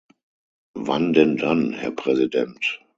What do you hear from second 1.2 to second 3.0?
dann, Herr Präsident?